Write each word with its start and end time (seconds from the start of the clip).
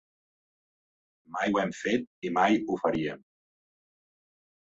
Mai 1.35 1.51
ho 1.51 1.59
hem 1.63 1.73
fet 1.81 2.09
i 2.29 2.31
mai 2.39 2.57
ho 2.71 2.79
faríem. 2.87 3.23